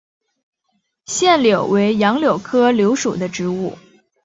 [1.05, 3.77] 腺柳为杨柳科柳属的植物。